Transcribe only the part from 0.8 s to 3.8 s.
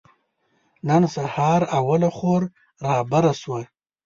نن سهار اوله خور رابره شوه.